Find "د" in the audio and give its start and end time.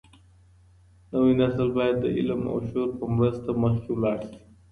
2.01-2.05